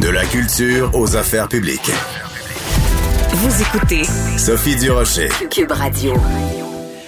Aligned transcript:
De 0.00 0.08
la 0.08 0.24
culture 0.24 0.90
aux 0.94 1.16
affaires 1.16 1.48
publiques. 1.48 1.90
Vous 3.32 3.62
écoutez 3.62 4.02
Sophie 4.36 4.76
Durocher. 4.76 5.28
Cube 5.50 5.72
Radio. 5.72 6.14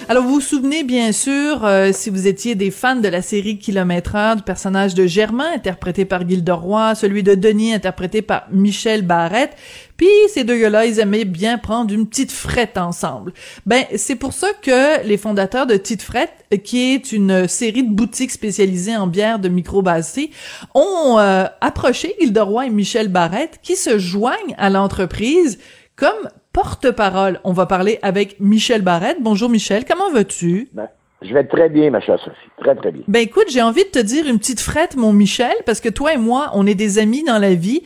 Alors, 0.07 0.23
vous 0.23 0.35
vous 0.35 0.41
souvenez, 0.41 0.83
bien 0.83 1.11
sûr, 1.11 1.65
euh, 1.65 1.89
si 1.91 2.11
vous 2.11 2.27
étiez 2.27 2.53
des 2.53 2.69
fans 2.69 2.95
de 2.95 3.07
la 3.07 3.23
série 3.23 3.57
Kilomètre 3.57 4.15
Heure, 4.15 4.35
du 4.35 4.43
personnage 4.43 4.93
de 4.93 5.07
Germain, 5.07 5.51
interprété 5.55 6.05
par 6.05 6.29
Gilles 6.29 6.43
Roy, 6.47 6.93
celui 6.93 7.23
de 7.23 7.33
Denis, 7.33 7.73
interprété 7.73 8.21
par 8.21 8.45
Michel 8.51 9.01
Barrette, 9.01 9.55
puis 9.97 10.07
ces 10.31 10.43
deux 10.43 10.59
gars-là, 10.59 10.85
ils 10.85 10.99
aimaient 10.99 11.25
bien 11.25 11.57
prendre 11.57 11.91
une 11.91 12.05
petite 12.05 12.31
frette 12.31 12.77
ensemble. 12.77 13.33
Ben, 13.65 13.83
c'est 13.95 14.15
pour 14.15 14.33
ça 14.33 14.49
que 14.61 15.03
les 15.07 15.17
fondateurs 15.17 15.65
de 15.65 15.75
Tite 15.75 16.03
Frette, 16.03 16.45
qui 16.63 16.93
est 16.93 17.11
une 17.11 17.47
série 17.47 17.81
de 17.81 17.91
boutiques 17.91 18.31
spécialisées 18.31 18.95
en 18.95 19.07
bière 19.07 19.39
de 19.39 19.49
microbrasserie, 19.49 20.29
ont 20.75 21.17
euh, 21.17 21.45
approché 21.61 22.13
Gilles 22.21 22.39
Roy 22.39 22.67
et 22.67 22.69
Michel 22.69 23.07
Barrette, 23.07 23.57
qui 23.63 23.75
se 23.75 23.97
joignent 23.97 24.53
à 24.59 24.69
l'entreprise 24.69 25.57
comme 25.95 26.29
porte-parole. 26.55 27.41
On 27.43 27.51
va 27.51 27.65
parler 27.65 27.99
avec 28.01 28.39
Michel 28.39 28.81
Barrette. 28.81 29.17
Bonjour 29.19 29.49
Michel, 29.49 29.83
comment 29.83 30.09
vas-tu? 30.09 30.69
Ben, 30.71 30.87
je 31.21 31.33
vais 31.33 31.43
très 31.43 31.67
bien, 31.67 31.89
ma 31.89 31.99
chère 31.99 32.17
Sophie. 32.17 32.49
Très, 32.61 32.73
très 32.75 32.93
bien. 32.93 33.01
Ben 33.09 33.19
écoute, 33.19 33.47
j'ai 33.49 33.61
envie 33.61 33.83
de 33.83 33.89
te 33.89 33.99
dire 33.99 34.25
une 34.25 34.39
petite 34.39 34.61
frette, 34.61 34.95
mon 34.95 35.11
Michel, 35.11 35.53
parce 35.65 35.81
que 35.81 35.89
toi 35.89 36.13
et 36.13 36.17
moi, 36.17 36.51
on 36.53 36.65
est 36.65 36.73
des 36.73 36.97
amis 36.97 37.25
dans 37.25 37.39
la 37.39 37.55
vie. 37.55 37.83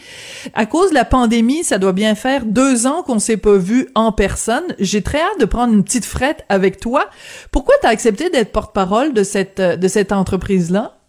À 0.53 0.67
cause 0.67 0.91
de 0.91 0.93
la 0.93 1.03
pandémie, 1.03 1.63
ça 1.63 1.79
doit 1.79 1.93
bien 1.93 2.13
faire 2.13 2.45
deux 2.45 2.85
ans 2.85 3.01
qu'on 3.01 3.17
s'est 3.17 3.37
pas 3.37 3.57
vu 3.57 3.89
en 3.95 4.11
personne. 4.11 4.65
J'ai 4.77 5.01
très 5.01 5.19
hâte 5.19 5.39
de 5.39 5.45
prendre 5.45 5.73
une 5.73 5.83
petite 5.83 6.05
frette 6.05 6.45
avec 6.47 6.79
toi. 6.79 7.05
Pourquoi 7.51 7.73
tu 7.81 7.87
as 7.87 7.89
accepté 7.89 8.29
d'être 8.29 8.51
porte-parole 8.51 9.13
de 9.13 9.23
cette, 9.23 9.59
de 9.59 9.87
cette 9.87 10.11
entreprise-là? 10.11 10.99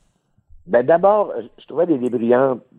Ben 0.66 0.86
d'abord, 0.86 1.34
je 1.58 1.66
trouvais 1.66 1.86
des 1.86 1.98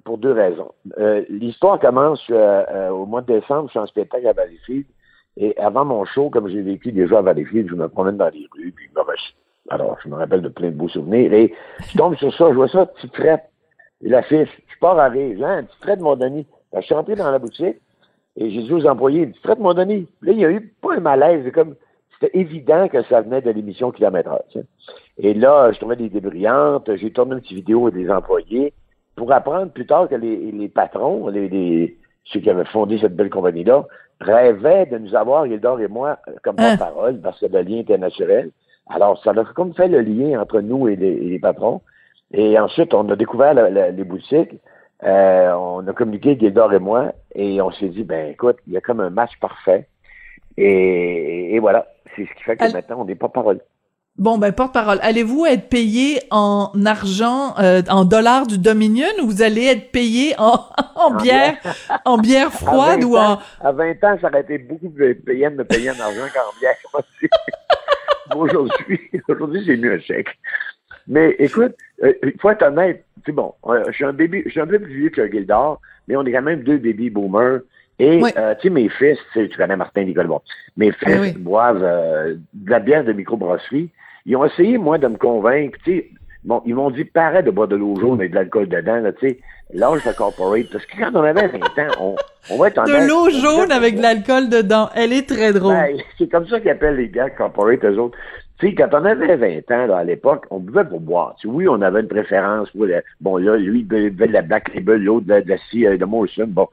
pour 0.04 0.18
deux 0.18 0.32
raisons. 0.32 0.72
Euh, 0.98 1.23
l'histoire 1.30 1.80
commence 1.80 2.21
euh, 2.30 2.63
euh, 2.70 2.90
au 2.90 3.05
mois 3.05 3.21
de 3.21 3.40
décembre, 3.40 3.68
je 3.68 3.71
suis 3.71 3.80
en 3.80 3.85
spectacle 3.88 4.27
à 4.27 4.34
Valleyfield, 4.34 4.85
et 5.38 5.57
avant 5.57 5.85
mon 5.85 6.05
show, 6.05 6.30
comme 6.30 6.48
j'ai 6.49 6.62
vécu 6.62 6.91
déjà 6.91 7.20
à 7.20 7.21
Valleyfield, 7.21 7.70
je 7.70 7.76
me 7.76 7.88
promène 7.88 8.18
dans 8.18 8.29
les 8.29 8.48
rues, 8.54 8.72
puis 8.72 8.90
alors 9.70 9.98
je 10.04 10.10
me 10.10 10.16
rappelle 10.16 10.41
de 10.41 10.49
plein 10.49 10.70
de 10.70 10.76
beaux 10.76 10.90
souvenirs, 10.90 11.32
et 11.34 11.54
je 11.88 11.98
tombe 11.98 12.16
sur 12.16 12.34
ça, 12.34 12.49
je 12.49 12.55
vois 12.55 12.68
ça, 12.68 12.85
petite 12.85 13.13
traite, 13.13 13.44
l'affiche, 14.02 14.49
je 14.68 14.79
pars 14.79 14.99
à 14.99 15.07
rire, 15.07 15.38
hein, 15.46 15.63
petite 15.63 15.82
traite 15.82 15.99
mon 15.99 16.16
Denis. 16.16 16.48
Je 16.74 16.82
suis 16.82 16.96
rentré 16.96 17.16
dans 17.16 17.29
la 17.29 17.40
boutique, 17.40 17.77
et 18.38 18.49
j'ai 18.49 18.63
dit 18.63 18.74
aux 18.74 18.85
employés, 18.85 19.27
petite 19.27 19.44
traite 19.44 19.60
mon 19.60 19.74
Denis. 19.74 20.07
Là, 20.22 20.32
il 20.32 20.40
y 20.40 20.46
a 20.46 20.52
eu 20.52 20.74
pas 20.82 20.96
un 20.96 20.99
malaise, 20.99 21.49
comme 21.54 21.76
c'était 22.13 22.38
évident 22.38 22.88
que 22.88 23.04
ça 23.04 23.22
venait 23.22 23.41
de 23.41 23.52
l'émission 23.52 23.91
Kilomètre 23.91 24.32
Heure. 24.32 24.63
Et 25.18 25.34
là, 25.34 25.72
je 25.72 25.79
trouvais 25.79 25.96
des 25.96 26.05
idées 26.05 26.22
brillantes, 26.22 26.96
j'ai 26.96 27.12
tourné 27.12 27.34
une 27.34 27.41
petite 27.41 27.57
vidéo 27.57 27.90
des 27.90 28.10
employés, 28.10 28.74
pour 29.15 29.31
apprendre 29.31 29.71
plus 29.71 29.85
tard 29.85 30.07
que 30.07 30.15
les, 30.15 30.70
patrons, 30.70 31.27
les, 31.27 31.98
ceux 32.26 32.40
qui 32.40 32.49
avaient 32.49 32.65
fondé 32.65 32.99
cette 32.99 33.15
belle 33.15 33.29
compagnie-là, 33.29 33.85
rêvaient 34.20 34.85
de 34.85 34.98
nous 34.98 35.15
avoir, 35.15 35.45
Gildor 35.45 35.79
et 35.79 35.87
moi, 35.87 36.20
comme 36.43 36.55
hein? 36.59 36.77
porte-parole, 36.77 37.20
parce 37.20 37.39
que 37.39 37.48
le 37.48 37.62
lien 37.62 37.79
était 37.79 37.98
naturel. 37.98 38.51
Alors, 38.87 39.21
ça 39.23 39.32
a 39.32 39.43
comme 39.54 39.73
fait 39.73 39.87
le 39.87 40.01
lien 40.01 40.39
entre 40.39 40.59
nous 40.62 40.87
et 40.87 40.95
les, 40.95 41.39
patrons. 41.39 41.82
Et 42.34 42.57
ensuite, 42.59 42.93
on 42.93 43.09
a 43.09 43.15
découvert 43.15 43.54
les 43.54 44.04
boutiques. 44.04 44.59
Euh, 45.04 45.51
on 45.54 45.87
a 45.87 45.93
communiqué, 45.93 46.37
Gildor 46.37 46.73
et 46.73 46.79
moi, 46.79 47.13
et 47.34 47.62
on 47.62 47.71
s'est 47.71 47.89
dit, 47.89 48.04
ben 48.04 48.32
écoute, 48.32 48.57
il 48.67 48.73
y 48.73 48.77
a 48.77 48.82
comme 48.82 48.99
un 48.99 49.09
match 49.09 49.32
parfait. 49.39 49.87
Et, 50.57 51.57
voilà, 51.59 51.87
c'est 52.15 52.26
ce 52.26 52.34
qui 52.35 52.43
fait 52.43 52.57
que 52.57 52.71
maintenant, 52.71 53.01
on 53.01 53.05
n'est 53.05 53.15
pas 53.15 53.29
parole. 53.29 53.62
Bon, 54.17 54.37
ben, 54.37 54.51
porte-parole, 54.51 54.99
allez-vous 55.01 55.45
être 55.45 55.70
payé 55.70 56.20
en 56.31 56.70
argent, 56.85 57.55
euh, 57.59 57.81
en 57.90 58.04
dollars 58.04 58.45
du 58.45 58.57
Dominion 58.57 59.07
ou 59.21 59.27
vous 59.27 59.41
allez 59.41 59.65
être 59.65 59.90
payé 59.91 60.35
en, 60.37 60.59
en, 60.95 61.15
bière, 61.15 61.57
en 62.04 62.17
bière 62.17 62.51
froide 62.51 63.04
ou 63.04 63.15
en... 63.15 63.39
À 63.62 63.71
20 63.71 64.03
ans, 64.03 64.17
ça 64.22 64.28
aurait 64.28 64.41
été 64.41 64.57
beaucoup 64.57 64.89
plus 64.89 65.16
payant 65.16 65.50
de 65.50 65.56
me 65.56 65.63
payer 65.63 65.91
en 65.91 66.00
argent 66.00 66.27
qu'en 66.33 66.59
bière. 66.59 66.75
aujourd'hui, 68.35 69.00
aujourd'hui, 69.29 69.63
j'ai 69.66 69.77
mis 69.77 69.88
un 69.88 70.00
chèque. 70.00 70.38
Mais 71.07 71.35
écoute, 71.39 71.73
euh, 72.03 72.13
il 72.21 72.39
faut 72.39 72.50
être 72.50 72.63
honnête, 72.63 73.05
c'est 73.25 73.31
bon, 73.31 73.53
euh, 73.67 73.83
je 73.88 73.94
suis 73.94 74.05
un 74.05 74.13
bébé, 74.13 74.44
je 74.45 74.51
suis 74.51 74.61
un 74.61 74.67
peu 74.67 74.77
plus 74.77 74.94
vieux 74.94 75.09
que 75.09 75.29
Gildor, 75.31 75.81
mais 76.07 76.16
on 76.16 76.25
est 76.25 76.31
quand 76.31 76.41
même 76.41 76.63
deux 76.63 76.77
baby 76.77 77.09
boomers. 77.09 77.61
Et, 78.03 78.19
tu 78.19 78.62
sais, 78.62 78.69
mes 78.69 78.89
fils, 78.89 79.17
tu 79.34 79.50
connais 79.57 79.75
Martin 79.75 80.03
Nicole, 80.03 80.28
bon, 80.28 80.41
mes 80.78 80.91
fils 80.91 81.34
ah 81.35 81.38
boivent 81.38 81.81
de 81.81 82.69
la 82.72 82.79
bière 82.79 83.03
de 83.03 83.13
microbrasserie 83.13 83.91
ils 84.25 84.35
ont 84.35 84.45
essayé, 84.45 84.78
moi, 84.78 84.97
de 84.97 85.07
me 85.07 85.17
convaincre. 85.17 85.78
Tu 85.84 85.91
sais, 85.91 86.09
bon, 86.44 86.62
ils 86.66 86.75
m'ont 86.75 86.91
dit, 86.91 87.06
pareil 87.06 87.44
de 87.44 87.51
boire 87.51 87.67
de 87.67 87.75
l'eau 87.75 88.00
jaune 88.00 88.19
avec 88.19 88.31
de 88.31 88.35
l'alcool 88.35 88.67
dedans, 88.67 89.00
là, 89.00 89.12
tu 89.13 89.29
sais. 89.29 89.39
L'âge 89.73 90.03
de 90.03 90.12
corporate. 90.12 90.69
Parce 90.69 90.85
que 90.85 91.00
quand 91.00 91.12
on 91.13 91.23
avait 91.23 91.47
20 91.47 91.57
ans, 91.59 91.91
on, 92.01 92.16
on 92.50 92.57
va 92.57 92.67
être 92.67 92.79
en 92.79 92.84
De 92.84 93.07
l'eau 93.07 93.29
jaune 93.29 93.72
avec 93.72 93.95
de 93.95 94.01
l'alcool 94.01 94.50
dedans. 94.50 94.89
Elle 94.95 95.13
est 95.13 95.28
très 95.28 95.53
drôle. 95.53 95.73
Ben, 95.73 95.97
c'est 96.18 96.29
comme 96.29 96.45
ça 96.47 96.59
qu'ils 96.59 96.72
appellent 96.72 96.97
les 96.97 97.07
gars 97.07 97.29
corporate, 97.29 97.83
eux 97.85 97.97
autres. 97.97 98.18
Tu 98.59 98.68
sais, 98.68 98.75
quand 98.75 98.89
on 98.91 99.06
avait 99.06 99.38
20 99.38 99.72
ans, 99.72 99.88
là, 99.88 99.97
à 100.00 100.03
l'époque, 100.03 100.45
on 100.50 100.59
buvait 100.59 100.83
pour 100.83 101.00
boire. 101.00 101.35
Tu 101.39 101.47
sais, 101.47 101.53
oui, 101.53 101.69
on 101.69 101.81
avait 101.81 102.01
une 102.01 102.09
préférence 102.09 102.69
pour 102.72 102.85
bon, 103.22 103.38
là, 103.38 103.56
lui, 103.56 103.79
il 103.79 103.88
buvait 103.88 104.28
de 104.28 104.33
la 104.33 104.41
Black 104.41 104.75
Label, 104.75 105.01
l'autre 105.01 105.28
de, 105.28 105.39
de 105.39 105.50
la 105.50 105.57
scie 105.57 105.88
euh, 105.88 105.97
de 105.97 106.06
Molson. 106.06 106.47
Bon. 106.47 106.68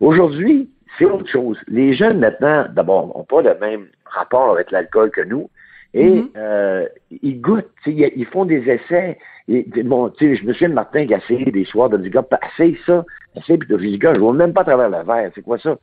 Aujourd'hui, 0.00 0.68
c'est 0.98 1.04
autre 1.04 1.28
chose. 1.28 1.58
Les 1.68 1.94
jeunes, 1.94 2.18
maintenant, 2.18 2.66
d'abord, 2.70 3.06
n'ont 3.08 3.24
pas 3.24 3.42
le 3.42 3.58
même 3.60 3.86
rapport 4.04 4.52
avec 4.52 4.70
l'alcool 4.70 5.10
que 5.10 5.22
nous. 5.22 5.48
Et 5.94 6.10
mm-hmm. 6.10 6.28
euh, 6.36 6.86
ils 7.22 7.40
goûtent, 7.40 7.68
ils 7.86 8.26
font 8.26 8.44
des 8.44 8.68
essais. 8.68 9.18
Et, 9.48 9.64
bon, 9.82 10.12
je 10.18 10.44
me 10.44 10.52
souviens 10.52 10.70
de 10.70 10.74
Martin 10.74 11.06
qui 11.06 11.14
a 11.14 11.18
essayé 11.18 11.50
des 11.50 11.64
soirs 11.64 11.90
de 11.90 11.98
dire, 11.98 12.10
gars, 12.10 12.38
essaye 12.54 12.78
ça, 12.86 13.04
essaye, 13.36 13.58
puis 13.58 13.76
dis, 13.76 13.98
gars, 13.98 14.14
je 14.14 14.20
vois 14.20 14.32
même 14.32 14.52
pas 14.52 14.62
à 14.62 14.64
travers 14.64 14.88
le 14.88 15.04
verre, 15.04 15.30
c'est 15.34 15.42
quoi 15.42 15.58
ça? 15.58 15.76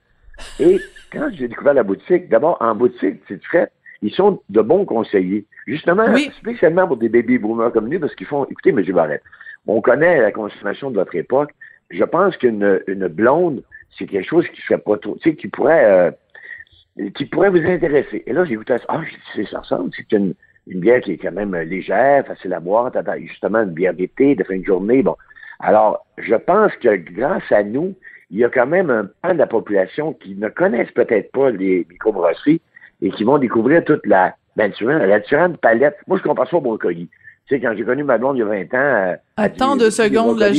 Et 0.60 0.80
quand 1.12 1.30
j'ai 1.34 1.48
découvert 1.48 1.74
la 1.74 1.84
boutique, 1.84 2.30
d'abord, 2.30 2.58
en 2.62 2.74
boutique, 2.74 3.22
c'est 3.28 3.44
fait, 3.46 3.72
ils 4.02 4.14
sont 4.14 4.42
de 4.50 4.62
bons 4.62 4.86
conseillers. 4.86 5.46
Justement, 5.68 6.06
spécialement 6.40 6.88
pour 6.88 6.98
des 6.98 7.10
baby 7.10 7.38
boomers 7.38 7.72
comme 7.72 7.90
nous, 7.90 8.00
parce 8.00 8.16
qu'ils 8.16 8.28
font, 8.28 8.46
écoutez, 8.46 8.70
M. 8.70 8.82
Barrette, 8.94 9.24
on 9.68 9.82
connaît 9.82 10.22
la 10.22 10.32
consommation 10.32 10.90
de 10.90 10.96
votre 10.96 11.16
époque. 11.16 11.52
Je 11.92 12.04
pense 12.04 12.36
qu'une 12.38 12.82
une 12.88 13.08
blonde, 13.08 13.62
c'est 13.98 14.06
quelque 14.06 14.28
chose 14.28 14.48
qui 14.50 14.62
serait 14.62 14.80
pas 14.80 14.98
trop, 14.98 15.16
tu 15.16 15.30
sais, 15.30 15.36
qui 15.36 15.48
pourrait, 15.48 15.86
euh, 15.86 17.10
qui 17.16 17.26
pourrait 17.26 17.50
vous 17.50 17.66
intéresser. 17.66 18.24
Et 18.26 18.34
là, 18.34 18.46
j'ai 18.46 18.54
écouté 18.54 18.78
ça. 18.78 18.86
Ah, 18.88 19.02
c'est 19.36 19.48
ça 19.48 19.60
ressemble. 19.60 19.92
C'est 19.96 20.12
une, 20.12 20.34
une 20.68 20.80
bière 20.80 21.02
qui 21.02 21.14
est 21.14 21.18
quand 21.18 21.32
même 21.32 21.56
légère, 21.56 22.26
facile 22.26 22.54
à 22.54 22.60
boire, 22.60 22.92
justement 23.22 23.64
une 23.64 23.72
bière 23.72 23.94
d'été, 23.94 24.36
de 24.36 24.44
fin 24.44 24.58
de 24.58 24.64
journée. 24.64 25.02
Bon. 25.04 25.16
Alors, 25.60 26.06
je 26.18 26.36
pense 26.36 26.72
que 26.78 26.96
grâce 26.96 27.52
à 27.52 27.64
nous, 27.64 27.96
il 28.32 28.38
y 28.38 28.44
a 28.44 28.50
quand 28.50 28.68
même 28.68 28.90
un 28.90 29.10
pan 29.22 29.34
de 29.34 29.40
la 29.40 29.48
population 29.48 30.14
qui 30.14 30.36
ne 30.36 30.50
connaissent 30.50 30.92
peut-être 30.92 31.32
pas 31.32 31.50
les 31.50 31.86
microbrasseries 31.90 32.62
et 33.02 33.12
qui 33.12 33.24
vont 33.24 33.38
découvrir 33.38 33.84
toute 33.84 34.06
la, 34.06 34.36
ben, 34.56 34.72
la 34.80 35.20
différente 35.20 35.58
palette. 35.58 35.98
Moi, 36.08 36.18
je 36.18 36.24
comprends 36.24 36.46
ça 36.46 36.58
au 36.58 36.62
brocoli. 36.62 37.10
Tu 37.48 37.56
sais, 37.56 37.62
quand 37.62 37.74
j'ai 37.76 37.84
connu 37.84 38.04
ma 38.04 38.18
blonde 38.18 38.38
il 38.38 38.40
y 38.40 38.44
a 38.44 38.46
20 38.46 38.62
ans... 38.62 38.68
Euh, 38.74 39.16
Attends 39.38 39.76
deux 39.76 39.90
secondes, 39.90 40.40
là, 40.40 40.52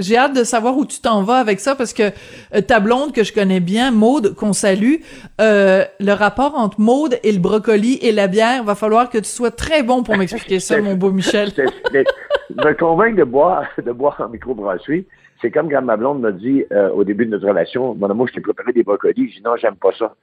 j'ai 0.00 0.16
hâte 0.16 0.36
de 0.36 0.44
savoir 0.44 0.76
où 0.76 0.84
tu 0.84 1.00
t'en 1.00 1.22
vas 1.22 1.36
avec 1.36 1.60
ça 1.60 1.74
parce 1.74 1.92
que 1.92 2.10
euh, 2.54 2.60
ta 2.60 2.80
blonde 2.80 3.12
que 3.12 3.24
je 3.24 3.32
connais 3.32 3.60
bien, 3.60 3.90
Maude, 3.90 4.34
qu'on 4.34 4.52
salue, 4.52 4.96
euh, 5.40 5.84
le 6.00 6.12
rapport 6.12 6.54
entre 6.56 6.80
Maude 6.80 7.18
et 7.22 7.32
le 7.32 7.38
brocoli 7.38 7.98
et 8.02 8.12
la 8.12 8.26
bière, 8.26 8.64
va 8.64 8.74
falloir 8.74 9.10
que 9.10 9.18
tu 9.18 9.24
sois 9.24 9.50
très 9.50 9.82
bon 9.82 10.02
pour 10.02 10.16
m'expliquer 10.16 10.60
ça, 10.60 10.80
mon 10.80 10.94
beau 10.94 11.10
Michel. 11.10 11.50
me 11.92 12.72
convaincre 12.72 13.16
de 13.16 13.24
boire, 13.24 13.66
de 13.84 13.92
boire 13.92 14.20
en 14.20 14.28
microbrasserie, 14.28 15.06
c'est 15.40 15.50
comme 15.50 15.70
quand 15.70 15.82
ma 15.82 15.96
blonde 15.96 16.20
m'a 16.20 16.32
dit 16.32 16.64
euh, 16.72 16.90
au 16.90 17.04
début 17.04 17.24
de 17.24 17.30
notre 17.30 17.48
relation, 17.48 17.94
mon 17.94 18.10
amour, 18.10 18.28
je 18.28 18.34
t'ai 18.34 18.40
préparé 18.40 18.72
des 18.72 18.82
brocolis. 18.82 19.28
J'ai 19.28 19.38
dit 19.38 19.42
non, 19.42 19.56
j'aime 19.56 19.76
pas 19.76 19.92
ça. 19.98 20.14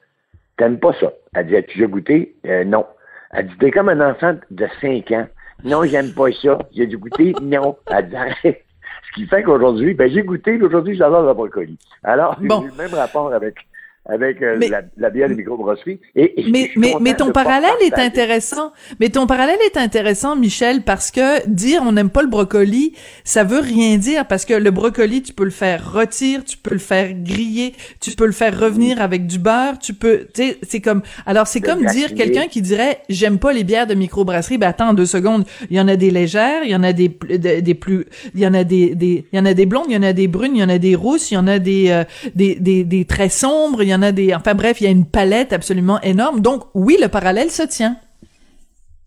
T'aimes 0.57 0.79
pas 0.79 0.93
ça? 0.99 1.13
Elle 1.35 1.47
dit, 1.47 1.55
as-tu 1.55 1.77
déjà 1.77 1.87
goûté? 1.87 2.35
Euh, 2.45 2.63
non. 2.63 2.85
Elle 3.31 3.47
dit, 3.47 3.57
t'es 3.59 3.71
comme 3.71 3.89
un 3.89 4.11
enfant 4.11 4.35
de 4.49 4.67
5 4.81 5.11
ans. 5.11 5.27
Non, 5.63 5.83
j'aime 5.83 6.13
pas 6.13 6.31
ça. 6.31 6.57
J'ai 6.75 6.87
dû 6.87 6.97
goûter? 6.97 7.33
Non. 7.41 7.77
Elle 7.87 8.09
dit, 8.09 8.16
ce 9.07 9.13
qui 9.13 9.28
fait 9.28 9.44
qu'aujourd'hui, 9.44 9.93
ben, 9.93 10.09
j'ai 10.09 10.23
goûté, 10.23 10.61
aujourd'hui, 10.61 10.96
j'adore 10.96 11.26
le 11.26 11.34
brocoli. 11.34 11.78
Alors, 12.03 12.37
j'ai 12.41 12.47
le 12.47 12.78
même 12.78 12.93
rapport 12.93 13.34
avec 13.34 13.55
avec 14.07 14.41
euh, 14.41 14.57
la, 14.69 14.81
la, 14.95 15.09
bière 15.09 15.27
des 15.27 15.35
microbrasseries. 15.35 15.99
Et, 16.15 16.33
mais 16.49 16.71
mais, 16.77 16.93
mais 17.01 17.15
ton 17.15 17.31
parallèle 17.31 17.69
est 17.81 17.99
intéressant. 17.99 18.71
Mais 18.99 19.09
ton 19.09 19.27
parallèle 19.27 19.59
est 19.65 19.77
intéressant, 19.77 20.35
Michel, 20.35 20.83
parce 20.83 21.11
que 21.11 21.45
dire 21.47 21.81
on 21.85 21.91
n'aime 21.91 22.09
pas 22.09 22.21
le 22.21 22.29
brocoli, 22.29 22.93
ça 23.23 23.43
veut 23.43 23.59
rien 23.59 23.97
dire 23.97 24.25
parce 24.25 24.45
que 24.45 24.53
le 24.53 24.71
brocoli, 24.71 25.21
tu 25.21 25.33
peux 25.33 25.43
le 25.43 25.49
faire 25.49 25.93
rôtir, 25.93 26.45
tu 26.45 26.57
peux 26.57 26.73
le 26.73 26.79
faire 26.79 27.13
griller, 27.13 27.73
tu 27.99 28.11
peux 28.11 28.25
le 28.25 28.31
faire 28.31 28.57
revenir 28.57 29.01
avec 29.01 29.27
du 29.27 29.39
beurre, 29.39 29.77
tu 29.77 29.93
peux, 29.93 30.27
tu 30.33 30.43
sais, 30.43 30.57
c'est 30.63 30.81
comme, 30.81 31.01
alors 31.25 31.47
c'est 31.47 31.61
comme 31.61 31.85
dire 31.85 32.15
quelqu'un 32.15 32.47
qui 32.47 32.61
dirait 32.61 33.01
j'aime 33.09 33.39
pas 33.39 33.51
les 33.51 33.65
bières 33.65 33.87
de 33.87 33.93
microbrasserie. 33.93 34.57
Ben 34.57 34.69
attends 34.69 34.93
deux 34.93 35.05
secondes, 35.05 35.43
il 35.69 35.75
y 35.75 35.81
en 35.81 35.87
a 35.87 35.97
des 35.97 36.11
légères, 36.11 36.63
il 36.63 36.71
y 36.71 36.75
en 36.75 36.83
a 36.83 36.93
des 36.93 37.09
des, 37.09 37.75
plus, 37.75 38.05
il 38.33 38.39
y 38.39 38.47
en 38.47 38.53
a 38.53 38.63
des 38.63 38.95
des, 38.95 39.25
il 39.31 39.35
y 39.37 39.39
en 39.39 39.45
a 39.45 39.53
des 39.53 39.65
blondes, 39.65 39.87
il 39.89 39.95
y 39.95 39.97
en 39.97 40.03
a 40.03 40.13
des 40.13 40.27
brunes, 40.27 40.55
il 40.55 40.59
y 40.59 40.63
en 40.63 40.69
a 40.69 40.77
des 40.77 40.95
rousses, 40.95 41.31
il 41.31 41.33
y 41.33 41.37
en 41.37 41.47
a 41.47 41.59
des 41.59 41.89
euh, 41.89 42.03
des, 42.35 42.55
des 42.55 42.85
des 42.85 43.03
très 43.03 43.29
sombres, 43.29 43.83
il 43.83 43.89
y 43.89 43.95
en 43.95 43.97
enfin 44.35 44.55
bref, 44.55 44.82
il 44.82 44.84
y 44.85 44.88
a 44.88 44.91
une 44.91 45.05
palette 45.05 45.53
absolument 45.53 45.99
énorme. 46.02 46.41
Donc 46.41 46.64
oui, 46.73 46.97
le 47.02 47.08
parallèle 47.08 47.49
se 47.49 47.64
tient. 47.64 47.97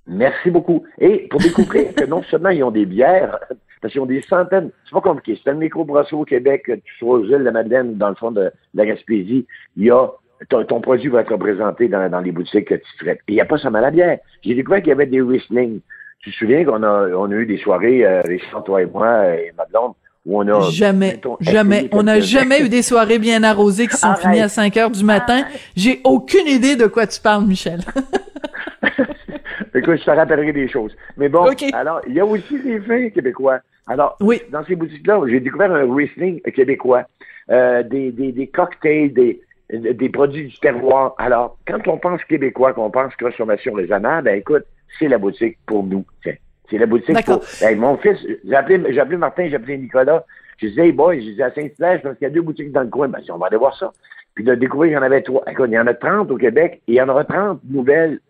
Merci 0.07 0.51
beaucoup. 0.51 0.85
Et 0.99 1.29
pour 1.31 1.41
découvrir 1.41 1.95
que 1.95 2.05
non 2.05 2.23
seulement 2.25 2.49
ils 2.49 2.65
ont 2.65 2.71
des 2.71 2.87
bières 2.87 3.39
Parce 3.81 3.93
qu'ils 3.93 4.01
ont 4.01 4.07
des 4.07 4.23
centaines, 4.23 4.71
c'est 4.85 4.93
pas 4.93 5.01
compliqué. 5.01 5.41
C'est 5.43 5.51
un 5.51 5.55
microbrasserie 5.55 6.17
au 6.17 6.25
Québec, 6.25 6.65
tu 6.67 6.95
sois 6.99 7.19
aux 7.19 7.25
îles 7.25 7.45
de 7.45 7.51
Madeleine, 7.51 7.97
dans 7.97 8.09
le 8.09 8.15
fond 8.15 8.31
de, 8.31 8.51
la 8.75 8.87
Gaspésie, 8.87 9.47
il 9.77 9.85
y 9.85 9.91
a 9.91 10.09
ton, 10.49 10.81
produit 10.81 11.09
va 11.09 11.21
être 11.21 11.33
représenté 11.33 11.89
dans, 11.89 12.21
les 12.21 12.33
boutiques 12.33 12.69
que 12.69 12.75
tu 12.75 12.97
traites. 12.99 13.21
Et 13.29 13.33
il 13.33 13.35
n'y 13.35 13.41
a 13.41 13.45
pas 13.45 13.59
seulement 13.59 13.81
la 13.81 13.91
bière. 13.91 14.19
J'ai 14.43 14.55
découvert 14.55 14.81
qu'il 14.81 14.89
y 14.89 14.93
avait 14.93 15.07
des 15.07 15.21
Riesling. 15.21 15.81
Tu 16.21 16.31
te 16.31 16.37
souviens 16.37 16.65
qu'on 16.65 16.83
a, 16.83 17.29
eu 17.31 17.47
des 17.47 17.59
soirées, 17.59 18.05
euh, 18.05 18.23
Richard, 18.23 18.65
toi 18.65 18.83
et 18.83 18.87
moi, 18.87 19.37
et 19.37 19.53
Madeleine, 19.57 19.93
où 20.27 20.39
on 20.39 20.49
a... 20.49 20.61
Jamais, 20.71 21.21
jamais. 21.41 21.89
On 21.93 22.03
n'a 22.03 22.21
jamais 22.21 22.61
eu 22.63 22.69
des 22.69 22.83
soirées 22.83 23.19
bien 23.19 23.43
arrosées 23.43 23.87
qui 23.87 23.97
sont 23.97 24.15
finies 24.15 24.41
à 24.41 24.49
5 24.49 24.77
heures 24.77 24.91
du 24.91 25.05
matin. 25.05 25.45
J'ai 25.77 26.01
aucune 26.05 26.47
idée 26.47 26.77
de 26.77 26.87
quoi 26.87 27.07
tu 27.07 27.21
parles, 27.21 27.47
Michel. 27.47 27.81
Écoute, 29.75 29.99
je 29.99 30.05
te 30.05 30.11
rappellerai 30.11 30.53
des 30.53 30.69
choses. 30.69 30.95
Mais 31.17 31.29
bon, 31.29 31.47
alors, 31.73 32.01
il 32.07 32.15
y 32.15 32.21
a 32.21 32.27
aussi 32.27 32.59
des 32.61 32.79
vins 32.79 33.09
québécois. 33.11 33.61
Alors, 33.87 34.17
oui. 34.21 34.43
dans 34.51 34.65
ces 34.65 34.77
boutiques-là, 34.77 35.21
j'ai 35.29 35.41
découvert 35.41 35.73
un 35.73 35.93
Riesling 35.93 36.41
québécois, 36.43 37.05
euh, 37.51 37.83
des, 37.83 38.13
des, 38.13 38.33
des 38.33 38.47
cocktails, 38.47 39.13
des, 39.13 39.41
des 39.73 40.09
produits 40.09 40.49
du 40.49 40.59
terroir. 40.59 41.15
Alors, 41.19 41.57
quand 41.67 41.87
on 41.89 41.99
pense 41.99 42.23
québécois, 42.25 42.73
qu'on 42.73 42.91
pense 42.91 43.15
consommation 43.17 43.73
raisonnable, 43.73 44.27
ben 44.27 44.39
écoute, 44.39 44.65
c'est 44.99 45.09
la 45.09 45.19
boutique 45.19 45.59
pour 45.67 45.85
nous. 45.85 46.05
C'est 46.71 46.79
la 46.79 46.87
boutique 46.87 47.25
pour... 47.27 47.43
mon 47.77 47.97
fils, 47.97 48.19
j'ai 48.45 48.55
appelé, 48.55 48.93
j'ai 48.93 49.01
appelé 49.01 49.17
Martin, 49.17 49.49
j'ai 49.49 49.57
appelé 49.57 49.77
Nicolas. 49.79 50.25
Je 50.59 50.69
disais, 50.69 50.87
hey 50.87 50.93
boy, 50.93 51.21
je 51.21 51.31
disais 51.31 51.43
à 51.43 51.53
Saint-Hilaire, 51.53 52.01
parce 52.03 52.17
qu'il 52.19 52.29
y 52.29 52.31
a 52.31 52.35
deux 52.35 52.43
boutiques 52.43 52.71
dans 52.71 52.83
le 52.83 52.89
coin. 52.89 53.09
Ben, 53.09 53.21
si 53.23 53.31
on 53.33 53.39
va 53.39 53.47
aller 53.47 53.57
voir 53.57 53.77
ça. 53.77 53.93
Puis 54.35 54.45
de 54.45 54.55
découvrir 54.55 54.91
qu'il 54.91 54.97
y 54.97 54.99
en 54.99 55.03
avait 55.03 55.23
trois. 55.23 55.43
Écoute, 55.51 55.69
il 55.71 55.75
y 55.75 55.79
en 55.79 55.87
a 55.87 55.95
30 55.95 56.31
au 56.31 56.37
Québec 56.37 56.83
et 56.87 56.93
il 56.93 56.95
y 56.95 57.03
en 57.03 57.09
aura 57.09 57.25
30 57.25 57.61
nouvelles 57.69 58.21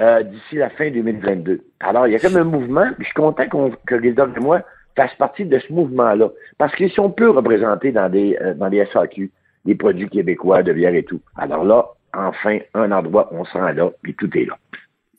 euh, 0.00 0.22
d'ici 0.22 0.56
la 0.56 0.70
fin 0.70 0.90
2022. 0.90 1.60
Alors, 1.80 2.06
il 2.06 2.12
y 2.12 2.16
a 2.16 2.18
comme 2.18 2.36
un 2.36 2.44
mouvement, 2.44 2.86
puis 2.96 3.04
je 3.04 3.06
suis 3.06 3.14
content 3.14 3.48
qu'on, 3.48 3.72
que 3.86 4.00
Gildor 4.00 4.28
et 4.36 4.40
moi 4.40 4.62
fassent 4.96 5.14
partie 5.16 5.44
de 5.44 5.58
ce 5.58 5.72
mouvement-là. 5.72 6.30
Parce 6.56 6.74
qu'ils 6.74 6.90
sont 6.90 7.10
peu 7.10 7.30
représentés 7.30 7.92
dans 7.92 8.08
des, 8.08 8.36
euh, 8.40 8.54
dans 8.54 8.68
les 8.68 8.84
SAQ, 8.86 9.30
des 9.64 9.74
produits 9.74 10.08
québécois 10.08 10.62
de 10.62 10.72
bière 10.72 10.94
et 10.94 11.04
tout. 11.04 11.20
Alors 11.36 11.64
là, 11.64 11.86
enfin, 12.14 12.58
un 12.74 12.90
endroit, 12.92 13.28
on 13.32 13.44
sent 13.44 13.72
là, 13.74 13.90
puis 14.02 14.14
tout 14.14 14.30
est 14.36 14.46
là. 14.46 14.56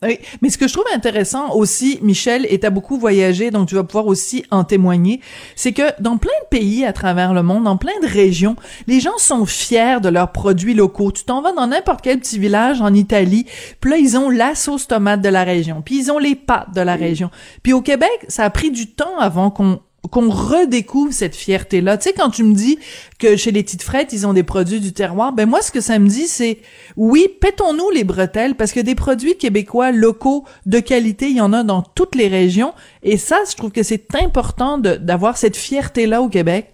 Oui, 0.01 0.17
mais 0.41 0.49
ce 0.49 0.57
que 0.57 0.65
je 0.65 0.71
trouve 0.71 0.85
intéressant 0.95 1.53
aussi, 1.55 1.99
Michel, 2.01 2.47
et 2.49 2.57
t'as 2.57 2.69
beaucoup 2.69 2.97
voyagé, 2.97 3.51
donc 3.51 3.67
tu 3.67 3.75
vas 3.75 3.83
pouvoir 3.83 4.07
aussi 4.07 4.45
en 4.49 4.63
témoigner, 4.63 5.19
c'est 5.57 5.73
que 5.73 5.91
dans 6.01 6.17
plein 6.17 6.31
de 6.43 6.57
pays 6.57 6.85
à 6.85 6.93
travers 6.93 7.33
le 7.33 7.43
monde, 7.43 7.65
dans 7.65 7.75
plein 7.75 7.99
de 8.01 8.07
régions, 8.07 8.55
les 8.87 9.01
gens 9.01 9.17
sont 9.17 9.45
fiers 9.45 9.99
de 10.01 10.07
leurs 10.07 10.31
produits 10.31 10.73
locaux. 10.73 11.11
Tu 11.11 11.25
t'en 11.25 11.41
vas 11.41 11.51
dans 11.51 11.67
n'importe 11.67 11.99
quel 12.01 12.17
petit 12.17 12.39
village 12.39 12.81
en 12.81 12.93
Italie, 12.93 13.45
puis 13.81 13.91
là, 13.91 13.97
ils 13.97 14.17
ont 14.17 14.29
la 14.29 14.55
sauce 14.55 14.87
tomate 14.87 15.21
de 15.21 15.27
la 15.27 15.43
région, 15.43 15.81
puis 15.81 15.99
ils 15.99 16.11
ont 16.13 16.17
les 16.17 16.35
pâtes 16.35 16.73
de 16.73 16.79
la 16.79 16.95
région. 16.95 17.29
Puis 17.61 17.73
au 17.73 17.81
Québec, 17.81 18.23
ça 18.29 18.45
a 18.45 18.49
pris 18.49 18.71
du 18.71 18.87
temps 18.87 19.19
avant 19.19 19.51
qu'on 19.51 19.81
qu'on 20.07 20.29
redécouvre 20.29 21.13
cette 21.13 21.35
fierté-là. 21.35 21.97
Tu 21.97 22.09
sais, 22.09 22.13
quand 22.13 22.29
tu 22.29 22.43
me 22.43 22.53
dis 22.53 22.79
que 23.19 23.35
chez 23.35 23.51
les 23.51 23.63
petites 23.63 23.83
frettes, 23.83 24.13
ils 24.13 24.25
ont 24.25 24.33
des 24.33 24.43
produits 24.43 24.79
du 24.79 24.93
terroir, 24.93 25.33
ben 25.33 25.47
moi, 25.47 25.61
ce 25.61 25.71
que 25.71 25.81
ça 25.81 25.99
me 25.99 26.07
dit, 26.07 26.27
c'est 26.27 26.59
oui, 26.95 27.27
pétons-nous 27.41 27.89
les 27.91 28.03
bretelles, 28.03 28.55
parce 28.55 28.71
que 28.71 28.79
des 28.79 28.95
produits 28.95 29.35
québécois 29.35 29.91
locaux 29.91 30.45
de 30.65 30.79
qualité, 30.79 31.29
il 31.29 31.37
y 31.37 31.41
en 31.41 31.53
a 31.53 31.63
dans 31.63 31.81
toutes 31.81 32.15
les 32.15 32.27
régions. 32.27 32.73
Et 33.03 33.17
ça, 33.17 33.39
je 33.49 33.55
trouve 33.55 33.71
que 33.71 33.83
c'est 33.83 34.15
important 34.15 34.77
d'avoir 34.77 35.37
cette 35.37 35.57
fierté-là 35.57 36.21
au 36.21 36.29
Québec. 36.29 36.73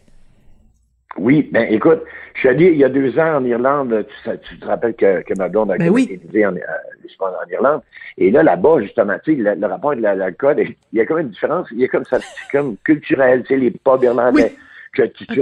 Oui, 1.18 1.50
ben 1.52 1.66
écoute, 1.72 2.04
je 2.34 2.40
suis 2.40 2.50
allé 2.50 2.66
il 2.68 2.78
y 2.78 2.84
a 2.84 2.90
deux 2.90 3.18
ans 3.18 3.38
en 3.38 3.46
Irlande. 3.46 4.06
Tu, 4.44 4.60
te 4.60 4.66
rappelles 4.66 4.96
que, 4.96 5.22
que 5.22 5.34
ma 5.38 5.48
blonde 5.48 5.72
a 5.72 5.78
ben 5.78 5.90
oui. 5.90 6.20
en, 6.38 6.56
euh, 6.56 6.60
en, 7.20 7.50
Irlande. 7.52 7.82
Et 8.18 8.32
là, 8.32 8.44
là-bas, 8.44 8.82
justement, 8.82 9.16
tu 9.24 9.36
sais, 9.36 9.56
le, 9.56 9.68
rapport 9.68 9.96
de 9.96 10.02
l'alcool, 10.02 10.60
il 10.94 10.98
y 10.98 11.00
a 11.00 11.06
comme 11.06 11.20
une 11.20 11.30
différence. 11.30 11.68
Il 11.72 11.80
y 11.80 11.86
a 11.86 11.88
comme 11.88 12.04
ça, 12.06 12.20
c'est 12.20 12.58
comme 12.58 12.76
culturel, 12.84 13.44
tu 13.44 13.54
sais, 13.54 13.58
les 13.58 13.72
pubs 13.72 14.04
irlandais. 14.04 14.54
Que 14.94 15.04
tu, 15.04 15.26
tu 15.28 15.40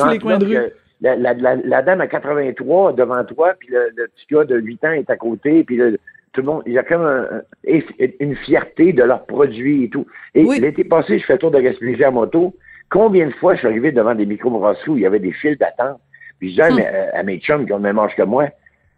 la, 1.02 1.16
la, 1.16 1.56
la, 1.56 1.82
dame 1.82 2.02
à 2.02 2.08
83 2.08 2.94
devant 2.94 3.24
toi, 3.26 3.54
puis 3.60 3.70
le, 3.70 4.08
petit 4.08 4.26
gars 4.32 4.46
de 4.46 4.58
8 4.58 4.86
ans 4.86 4.92
est 4.92 5.10
à 5.10 5.18
côté, 5.18 5.64
puis 5.64 5.78
tout 6.32 6.42
le 6.42 6.48
monde, 6.48 6.64
il 6.66 6.74
y 6.74 6.78
a 6.78 6.84
comme 6.84 7.28
une 8.20 8.36
fierté 8.38 8.94
de 8.94 9.04
leurs 9.04 9.26
produits 9.26 9.84
et 9.84 9.90
tout. 9.90 10.08
Et 10.34 10.44
l'été 10.44 10.84
passé, 10.84 11.20
je 11.20 11.26
fais 11.26 11.34
le 11.34 11.40
tour 11.40 11.52
de 11.52 11.60
Gaspésie 11.60 12.04
à 12.04 12.12
moto. 12.12 12.56
Combien 12.94 13.26
de 13.26 13.34
fois 13.34 13.56
je 13.56 13.60
suis 13.60 13.68
arrivé 13.68 13.92
devant 13.92 14.14
des 14.14 14.28
micro-brasseries 14.28 14.92
où 14.92 14.98
il 14.98 15.02
y 15.02 15.06
avait 15.08 15.18
des 15.20 15.32
files 15.32 15.58
d'attente 15.58 16.00
puis 16.38 16.54
je 16.54 16.62
disais 16.62 16.84
hmm. 16.84 17.16
à, 17.16 17.24
mes 17.24 17.40
chums 17.40 17.66
qui 17.66 17.74
ont 17.74 17.78
le 17.78 17.84
même 17.84 17.98
âge 17.98 18.16
que 18.16 18.22
moi, 18.22 18.50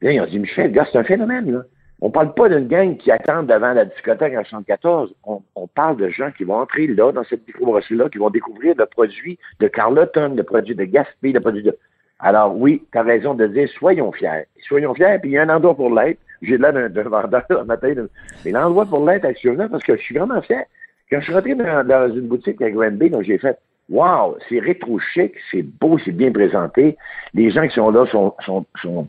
là, 0.02 0.12
ils 0.12 0.20
ont 0.20 0.26
dit, 0.26 0.40
Michel, 0.40 0.72
gars, 0.72 0.86
c'est 0.92 0.98
un 0.98 1.04
phénomène, 1.04 1.52
là. 1.52 1.62
On 2.02 2.10
parle 2.10 2.34
pas 2.34 2.50
d'une 2.50 2.68
gang 2.68 2.98
qui 2.98 3.10
attend 3.10 3.44
devant 3.44 3.72
la 3.72 3.86
discothèque 3.86 4.34
en 4.36 4.44
74. 4.44 5.14
On, 5.24 5.68
parle 5.68 5.96
de 5.96 6.10
gens 6.10 6.30
qui 6.32 6.44
vont 6.44 6.56
entrer 6.56 6.88
là, 6.88 7.12
dans 7.14 7.24
cette 7.24 7.48
microbrasserie-là, 7.48 8.10
qui 8.10 8.18
vont 8.18 8.30
découvrir 8.30 8.76
le 8.78 8.86
produit 8.86 9.40
de 9.60 9.68
Carleton, 9.68 10.34
le 10.36 10.44
produit 10.44 10.76
de 10.76 10.84
Gaspé, 10.84 11.32
le 11.32 11.40
produit 11.40 11.64
de... 11.64 11.78
Alors 12.20 12.58
oui, 12.58 12.84
tu 12.92 12.98
as 12.98 13.04
raison 13.04 13.34
de 13.34 13.48
dire, 13.48 13.70
soyons 13.78 14.12
fiers. 14.12 14.46
Soyons 14.68 14.94
fiers, 14.94 15.20
puis 15.22 15.32
il 15.32 15.34
y 15.34 15.38
a 15.38 15.44
un 15.44 15.50
endroit 15.50 15.76
pour 15.76 15.94
l'être. 15.94 16.20
J'ai 16.42 16.58
l'air 16.58 16.74
d'un 16.74 17.04
vendeur 17.04 17.66
matin. 17.66 17.94
Mais 18.44 18.52
l'endroit 18.52 18.86
pour 18.86 19.06
l'être 19.06 19.26
actuellement, 19.26 19.70
parce 19.70 19.84
que 19.84 19.96
je 19.96 20.02
suis 20.02 20.18
vraiment 20.18 20.42
fier. 20.42 20.66
Quand 21.10 21.20
je 21.20 21.26
suis 21.26 21.34
rentré 21.34 21.56
dans, 21.56 22.12
une 22.14 22.28
boutique 22.28 22.62
à 22.62 22.72
Granby, 22.72 23.12
donc 23.12 23.22
j'ai 23.22 23.38
fait, 23.38 23.58
Wow, 23.90 24.38
c'est 24.50 24.60
rétro 24.60 25.00
chic, 25.00 25.34
c'est 25.52 25.62
beau, 25.62 26.00
c'est 26.04 26.12
bien 26.12 26.32
présenté. 26.32 26.98
Les 27.34 27.52
gens 27.52 27.68
qui 27.68 27.76
sont 27.76 27.92
là 27.92 28.06
sont, 28.08 28.34
sont, 28.44 28.66
sont, 28.82 29.08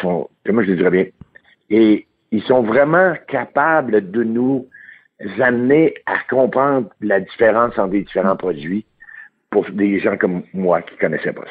sont, 0.00 0.30
comment 0.44 0.62
je 0.62 0.70
le 0.70 0.76
dirais 0.76 0.90
bien, 0.90 1.06
et 1.70 2.06
ils 2.30 2.42
sont 2.42 2.62
vraiment 2.62 3.14
capables 3.28 4.10
de 4.10 4.24
nous 4.24 4.66
amener 5.40 5.94
à 6.06 6.18
comprendre 6.28 6.88
la 7.00 7.20
différence 7.20 7.78
entre 7.78 7.92
les 7.92 8.02
différents 8.02 8.36
produits 8.36 8.84
pour 9.50 9.68
des 9.70 10.00
gens 10.00 10.16
comme 10.16 10.42
moi 10.52 10.82
qui 10.82 10.96
connaissaient 10.96 11.32
pas 11.32 11.44
ça. 11.44 11.50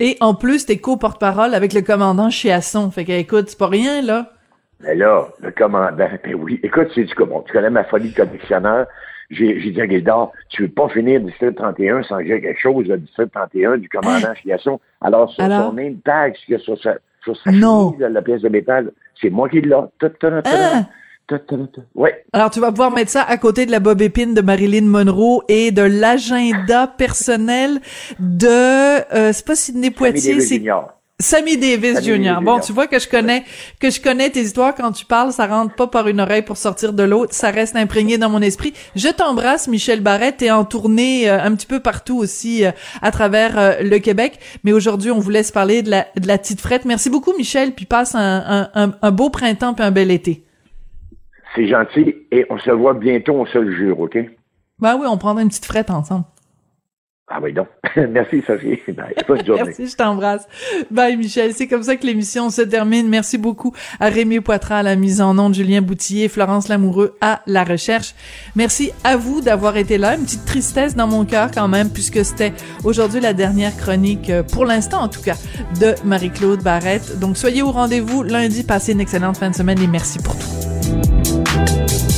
Et 0.00 0.16
en 0.20 0.34
plus, 0.34 0.66
t'es 0.66 0.78
co-porte-parole 0.78 1.54
avec 1.54 1.72
le 1.72 1.82
commandant 1.82 2.28
Chiasson. 2.28 2.90
Fait 2.90 3.04
que, 3.04 3.12
écoute, 3.12 3.48
c'est 3.48 3.58
pas 3.58 3.68
rien, 3.68 4.02
là. 4.02 4.32
Mais 4.80 4.94
là, 4.94 5.28
le 5.40 5.52
commandant, 5.52 5.92
ben 5.96 6.18
oui. 6.34 6.58
Écoute, 6.62 6.88
c'est 6.94 7.04
du 7.04 7.14
comment. 7.14 7.42
Tu 7.42 7.52
connais 7.52 7.70
ma 7.70 7.84
folie 7.84 8.10
de 8.10 8.16
collectionneur 8.16 8.86
j'ai 9.32 9.70
dit 9.70 9.80
à 9.80 9.88
Gildor, 9.88 10.32
tu 10.50 10.62
veux 10.62 10.68
pas 10.68 10.88
finir 10.88 11.20
District 11.20 11.54
31 11.54 12.02
sans 12.04 12.18
que 12.18 12.26
j'ai 12.26 12.40
quelque 12.40 12.60
chose 12.60 12.86
de 12.86 12.96
District 12.96 13.30
31 13.32 13.78
du 13.78 13.88
commandant 13.88 14.34
Chiasson. 14.34 14.78
Alors, 15.00 15.30
sur 15.32 15.42
Alors? 15.42 15.70
son 15.70 15.72
name 15.72 15.96
tag, 16.04 16.34
sur 16.36 16.78
sa, 16.80 16.96
sur 17.24 17.36
sa 17.36 17.50
non. 17.50 17.96
la 17.98 18.22
pièce 18.22 18.42
de 18.42 18.48
métal, 18.48 18.92
c'est 19.20 19.30
moi 19.30 19.48
qui 19.48 19.60
l'ai. 19.60 19.74
Ah! 19.74 20.86
Ouais. 21.94 22.24
Alors, 22.32 22.50
tu 22.50 22.60
vas 22.60 22.70
pouvoir 22.70 22.90
mettre 22.90 23.10
ça 23.10 23.22
à 23.22 23.38
côté 23.38 23.64
de 23.64 23.70
la 23.70 23.80
bob 23.80 24.02
épine 24.02 24.34
de 24.34 24.42
Marilyn 24.42 24.86
Monroe 24.86 25.42
et 25.48 25.70
de 25.70 25.82
l'agenda 25.82 26.86
personnel 26.86 27.80
de, 28.18 28.46
euh, 29.14 29.32
c'est 29.32 29.46
pas 29.46 29.54
Sidney 29.54 29.90
Poitier, 29.90 30.40
c'est 30.40 30.62
Sammy 31.22 31.56
Davis 31.56 32.04
Jr. 32.04 32.40
Bon, 32.42 32.58
tu 32.58 32.72
vois 32.72 32.88
que 32.88 32.98
je 32.98 33.08
connais 33.08 33.44
que 33.80 33.90
je 33.90 34.00
connais 34.00 34.28
tes 34.28 34.40
histoires 34.40 34.74
quand 34.74 34.90
tu 34.90 35.06
parles, 35.06 35.32
ça 35.32 35.46
rentre 35.46 35.74
pas 35.74 35.86
par 35.86 36.08
une 36.08 36.20
oreille 36.20 36.42
pour 36.42 36.56
sortir 36.56 36.92
de 36.92 37.02
l'autre, 37.04 37.32
ça 37.32 37.50
reste 37.50 37.76
imprégné 37.76 38.18
dans 38.18 38.28
mon 38.28 38.42
esprit. 38.42 38.72
Je 38.96 39.08
t'embrasse 39.08 39.68
Michel 39.68 40.00
Barrette, 40.00 40.38
t'es 40.38 40.50
en 40.50 40.64
tournée 40.64 41.30
euh, 41.30 41.40
un 41.40 41.54
petit 41.54 41.66
peu 41.66 41.80
partout 41.80 42.18
aussi 42.18 42.64
euh, 42.64 42.72
à 43.02 43.12
travers 43.12 43.56
euh, 43.56 43.82
le 43.82 43.98
Québec, 44.00 44.40
mais 44.64 44.72
aujourd'hui 44.72 45.12
on 45.12 45.20
vous 45.20 45.30
laisse 45.30 45.52
parler 45.52 45.82
de 45.82 45.90
la 45.90 46.06
de 46.16 46.26
la 46.26 46.38
petite 46.38 46.60
frette. 46.60 46.84
Merci 46.84 47.08
beaucoup 47.08 47.32
Michel, 47.36 47.72
puis 47.72 47.86
passe 47.86 48.16
un, 48.16 48.68
un, 48.74 48.92
un, 49.00 49.10
beau 49.12 49.30
printemps 49.30 49.74
puis 49.74 49.84
un 49.84 49.92
bel 49.92 50.10
été. 50.10 50.44
C'est 51.54 51.68
gentil 51.68 52.16
et 52.32 52.46
on 52.50 52.58
se 52.58 52.70
voit 52.70 52.94
bientôt, 52.94 53.34
on 53.34 53.46
se 53.46 53.58
le 53.58 53.72
jure, 53.76 54.00
OK? 54.00 54.18
Ben 54.80 54.96
oui, 54.98 55.06
on 55.08 55.18
prendra 55.18 55.42
une 55.42 55.48
petite 55.48 55.66
frette 55.66 55.90
ensemble. 55.90 56.24
Ah 57.28 57.38
oui, 57.40 57.52
donc. 57.52 57.68
Merci, 57.96 58.42
Sophie. 58.46 58.78
Bye. 58.88 59.14
Merci, 59.48 59.86
je 59.86 59.96
t'embrasse. 59.96 60.46
Bye, 60.90 61.16
Michel. 61.16 61.54
C'est 61.54 61.66
comme 61.66 61.82
ça 61.82 61.96
que 61.96 62.06
l'émission 62.06 62.50
se 62.50 62.62
termine. 62.62 63.08
Merci 63.08 63.38
beaucoup 63.38 63.72
à 64.00 64.08
Rémi 64.08 64.40
Poitras 64.40 64.78
à 64.78 64.82
la 64.82 64.96
mise 64.96 65.20
en 65.20 65.38
onde, 65.38 65.54
Julien 65.54 65.82
Boutillier, 65.82 66.28
Florence 66.28 66.68
Lamoureux 66.68 67.16
à 67.20 67.42
la 67.46 67.64
recherche. 67.64 68.14
Merci 68.56 68.92
à 69.04 69.16
vous 69.16 69.40
d'avoir 69.40 69.76
été 69.76 69.98
là. 69.98 70.16
Une 70.16 70.24
petite 70.24 70.44
tristesse 70.44 70.96
dans 70.96 71.06
mon 71.06 71.24
cœur 71.24 71.50
quand 71.52 71.68
même, 71.68 71.90
puisque 71.90 72.24
c'était 72.24 72.52
aujourd'hui 72.84 73.20
la 73.20 73.32
dernière 73.32 73.76
chronique, 73.76 74.28
euh, 74.28 74.42
pour 74.42 74.64
l'instant 74.64 75.00
en 75.00 75.08
tout 75.08 75.22
cas, 75.22 75.36
de 75.80 75.94
Marie-Claude 76.04 76.62
Barrette. 76.62 77.18
Donc, 77.18 77.36
soyez 77.36 77.62
au 77.62 77.70
rendez-vous 77.70 78.22
lundi. 78.22 78.64
Passez 78.64 78.92
une 78.92 79.00
excellente 79.00 79.36
fin 79.36 79.50
de 79.50 79.54
semaine 79.54 79.80
et 79.80 79.86
merci 79.86 80.18
pour 80.18 80.36
tout. 80.36 82.11